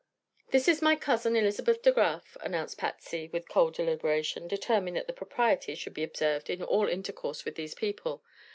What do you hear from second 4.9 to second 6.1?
that the proprieties should be